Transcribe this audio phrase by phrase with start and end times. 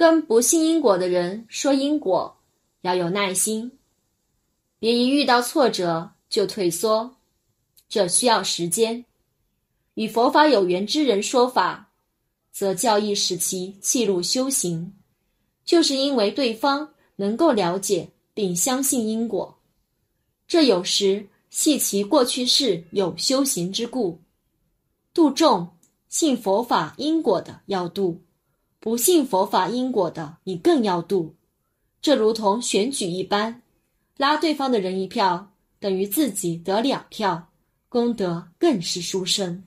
[0.00, 2.38] 跟不信因果的人说因果，
[2.80, 3.72] 要有耐心，
[4.78, 7.16] 别一遇到挫折就退缩，
[7.86, 9.04] 这需要时间。
[9.96, 11.90] 与佛法有缘之人说法，
[12.50, 14.94] 则教义使其弃入修行，
[15.66, 19.58] 就是因为对方能够了解并相信因果。
[20.48, 24.18] 这有时系其过去世有修行之故。
[25.12, 25.68] 度众
[26.08, 28.18] 信佛法因果的要度，
[28.80, 31.36] 不信佛法因果的你更要度。
[32.00, 33.62] 这如同选举一般，
[34.16, 37.50] 拉对方的人一票，等于自己得两票，
[37.90, 39.62] 功德更是殊胜。